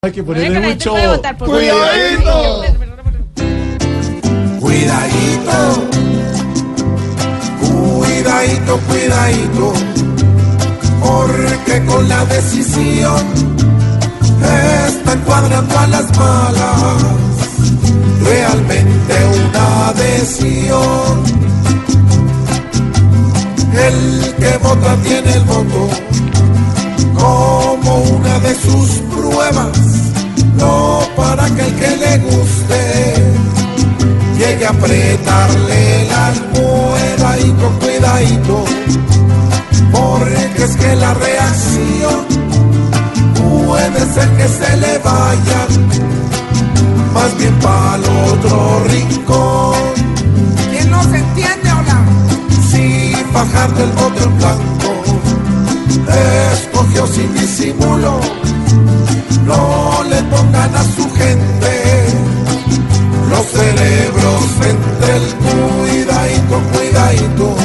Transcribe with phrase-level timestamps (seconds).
[0.00, 0.94] Hay que ponerle mucho.
[1.38, 2.62] ¡Cuidadito!
[4.60, 5.58] Cuidadito,
[7.60, 9.72] cuidadito, cuidadito,
[11.00, 13.26] porque con la decisión
[14.86, 17.02] están cuadrando a las malas,
[18.22, 19.14] realmente
[19.48, 21.24] una adhesión.
[23.74, 25.88] El que vota tiene el voto
[27.98, 29.78] una de sus pruebas,
[30.56, 33.14] no para que el que le guste
[34.38, 38.64] llegue a apretarle la almohada y con cuidadito,
[39.90, 42.26] porque es que la reacción
[43.34, 45.66] puede ser que se le vaya
[47.14, 49.74] más bien para el otro rincón.
[50.70, 52.04] ¿Quién no se entiende ahora?
[52.70, 54.78] Si Fajardo el voto en blanco
[56.98, 58.20] escogió sin disimulo,
[59.44, 62.06] no le pongan a su gente
[63.30, 67.56] los cerebros entre el cuidadito, cuidadito.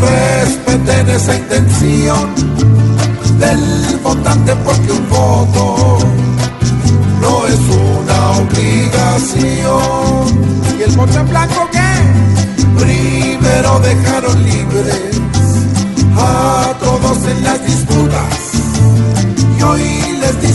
[0.00, 2.34] Respeten esa intención
[3.38, 5.98] del votante porque un voto
[7.20, 9.74] no es una obligación.
[10.78, 11.80] ¿Y el voto en blanco qué?
[12.78, 15.03] Primero dejaron libres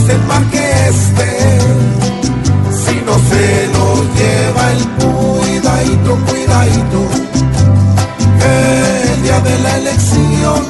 [0.09, 1.59] dicen marque este
[2.71, 3.85] si no se lo
[4.15, 7.01] lleva el cuidadito, cuidadito,
[8.45, 10.61] el día de la elección,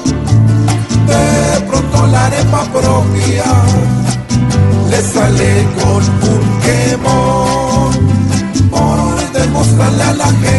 [1.08, 3.46] de pronto la arepa propia
[4.90, 6.04] le sale con
[6.34, 7.92] un quemón
[8.72, 10.59] por demostrarle a la gente